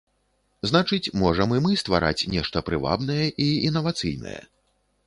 Значыць, 0.69 1.11
можам 1.25 1.53
і 1.57 1.61
мы 1.65 1.77
ствараць 1.83 2.27
нешта 2.35 2.67
прывабнае 2.71 3.23
і 3.47 3.53
інавацыйнае. 3.71 4.41